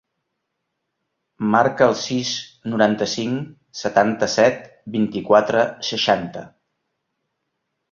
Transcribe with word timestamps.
Marca 1.55 1.89
el 1.89 1.93
sis, 2.03 2.31
noranta-cinc, 2.73 3.53
setanta-set, 3.83 4.67
vint-i-quatre, 4.99 5.69
seixanta. 5.93 6.47